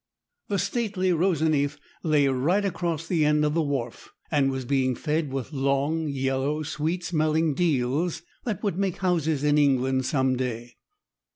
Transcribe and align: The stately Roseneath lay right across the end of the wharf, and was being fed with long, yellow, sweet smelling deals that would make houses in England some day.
The 0.47 0.57
stately 0.57 1.13
Roseneath 1.13 1.77
lay 2.01 2.27
right 2.27 2.65
across 2.65 3.05
the 3.05 3.23
end 3.23 3.45
of 3.45 3.53
the 3.53 3.61
wharf, 3.61 4.09
and 4.31 4.49
was 4.49 4.65
being 4.65 4.95
fed 4.95 5.31
with 5.31 5.53
long, 5.53 6.07
yellow, 6.07 6.63
sweet 6.63 7.03
smelling 7.03 7.53
deals 7.53 8.23
that 8.43 8.63
would 8.63 8.79
make 8.79 8.97
houses 8.97 9.43
in 9.43 9.59
England 9.59 10.07
some 10.07 10.35
day. 10.37 10.77